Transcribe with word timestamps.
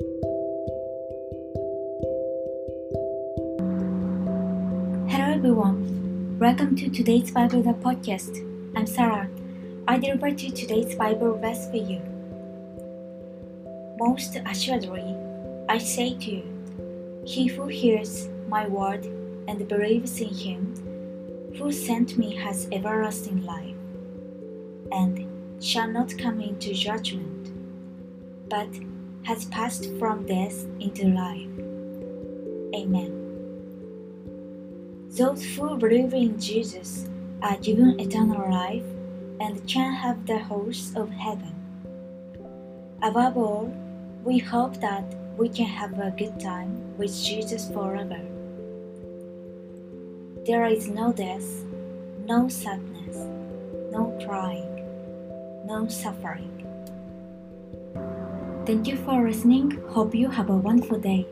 Hello 0.00 0.08
everyone. 5.08 6.36
Welcome 6.40 6.74
to 6.74 6.90
today's 6.90 7.30
Bible 7.30 7.62
the 7.62 7.74
podcast. 7.74 8.40
I'm 8.74 8.88
Sarah. 8.88 9.30
I 9.86 9.98
deliver 9.98 10.32
to 10.32 10.50
today's 10.50 10.96
Bible 10.96 11.38
verse 11.38 11.70
for 11.70 11.76
you. 11.76 12.00
Most 13.96 14.36
assuredly, 14.44 15.14
I 15.68 15.78
say 15.78 16.18
to 16.18 16.30
you, 16.30 17.22
he 17.24 17.46
who 17.46 17.68
hears 17.68 18.28
my 18.48 18.66
word 18.66 19.04
and 19.46 19.68
believes 19.68 20.20
in 20.20 20.34
him 20.34 21.54
who 21.56 21.70
sent 21.70 22.18
me 22.18 22.34
has 22.34 22.66
everlasting 22.72 23.44
life, 23.44 23.76
and 24.90 25.24
shall 25.62 25.86
not 25.86 26.18
come 26.18 26.40
into 26.40 26.74
judgment, 26.74 27.52
but 28.48 28.68
has 29.24 29.46
passed 29.46 29.90
from 29.98 30.26
death 30.26 30.64
into 30.80 31.08
life. 31.08 31.48
Amen. 32.74 33.24
Those 35.16 35.44
who 35.44 35.76
believe 35.76 36.12
in 36.12 36.38
Jesus 36.38 37.08
are 37.42 37.56
given 37.58 38.00
eternal 38.00 38.50
life 38.50 38.84
and 39.40 39.66
can 39.66 39.92
have 39.92 40.26
the 40.26 40.38
hosts 40.38 40.94
of 40.96 41.10
heaven. 41.10 41.54
Above 43.02 43.36
all, 43.36 43.72
we 44.24 44.38
hope 44.38 44.80
that 44.80 45.04
we 45.36 45.48
can 45.48 45.66
have 45.66 45.98
a 45.98 46.10
good 46.10 46.38
time 46.40 46.96
with 46.96 47.14
Jesus 47.22 47.68
forever. 47.70 48.20
There 50.46 50.66
is 50.66 50.88
no 50.88 51.12
death, 51.12 51.46
no 52.26 52.48
sadness, 52.48 53.16
no 53.90 54.18
crying, 54.26 54.84
no 55.66 55.88
suffering. 55.88 56.50
Thank 58.66 58.88
you 58.88 58.96
for 58.96 59.22
listening. 59.22 59.70
Hope 59.90 60.14
you 60.14 60.28
have 60.28 60.50
a 60.50 60.56
wonderful 60.56 60.98
day. 60.98 61.26